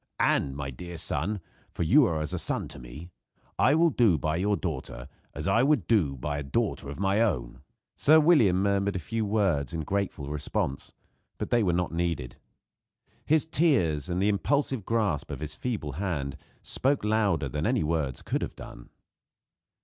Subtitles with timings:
[0.19, 1.41] And, my dear son
[1.75, 3.11] for you are as a son to me
[3.59, 5.85] I will do by your daughter as I would
[6.19, 7.61] by a daughter of my own."
[7.95, 10.91] Sir William murmured a few words in grateful response;
[11.37, 12.37] but they were not needed.
[13.27, 18.23] His tears, and the impulsive grasp of his feeble hand, spoke louder than any words
[18.23, 18.89] could have done.